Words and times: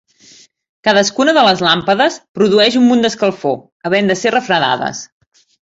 Cadascuna 0.87 1.35
de 1.39 1.43
les 1.47 1.61
làmpades 1.67 2.17
produeix 2.39 2.79
un 2.81 2.87
munt 2.89 3.05
d'escalfor, 3.05 3.55
havent 3.91 4.13
de 4.15 4.19
ser 4.25 4.35
refredades. 4.41 5.07